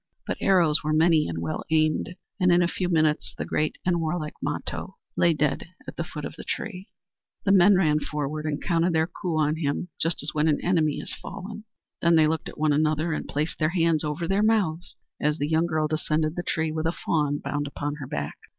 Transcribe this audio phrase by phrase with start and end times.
[0.25, 4.01] But arrows were many and well aimed, and in a few minutes the great and
[4.01, 6.89] warlike Mato lay dead at the foot of the tree.
[7.45, 10.95] The men ran forward and counted their coups on him, just as when an enemy
[10.99, 11.65] is fallen.
[12.01, 15.47] Then they looked at one another and placed their hands over their mouths as the
[15.47, 18.37] young girl descended the tree with a fawn bound upon her back.